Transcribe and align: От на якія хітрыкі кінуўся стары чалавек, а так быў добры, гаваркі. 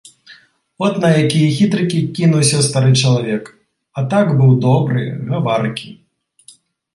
От 0.85 0.93
на 1.01 1.09
якія 1.23 1.49
хітрыкі 1.57 1.99
кінуўся 2.19 2.61
стары 2.69 2.91
чалавек, 3.03 3.53
а 3.97 4.05
так 4.15 4.33
быў 4.41 4.57
добры, 4.65 5.05
гаваркі. 5.35 5.89